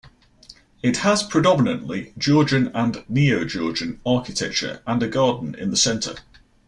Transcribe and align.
It 0.81 0.97
has 1.05 1.21
predominantly 1.21 2.11
Georgian 2.17 2.69
and 2.73 3.05
Neo-Georgian 3.07 4.01
architecture 4.03 4.81
and 4.87 5.03
a 5.03 5.07
garden 5.07 5.53
in 5.53 5.69
the 5.69 5.77
centre. 5.77 6.15